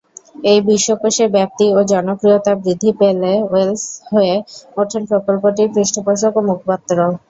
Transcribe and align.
এই 0.43 0.59
বিশ্বকোষের 0.67 1.29
ব্যাপ্তি 1.35 1.65
ও 1.71 1.89
জনপ্রিয়তা 1.91 2.51
বৃদ্ধি 2.63 2.91
পেলে 2.99 3.31
ওয়েলস 3.43 3.83
হয়ে 4.11 4.35
ওঠেন 4.77 5.03
প্রকল্পটির 5.11 5.69
পৃষ্ঠপোষক 5.75 6.33
ও 6.35 6.49
মুখপাত্র। 6.49 6.97